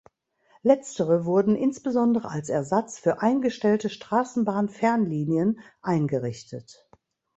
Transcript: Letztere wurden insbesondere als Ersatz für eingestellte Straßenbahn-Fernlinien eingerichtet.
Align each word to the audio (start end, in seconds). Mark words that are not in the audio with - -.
Letztere 0.63 1.25
wurden 1.25 1.55
insbesondere 1.55 2.29
als 2.29 2.49
Ersatz 2.49 2.97
für 2.97 3.21
eingestellte 3.21 3.87
Straßenbahn-Fernlinien 3.91 5.59
eingerichtet. 5.83 6.89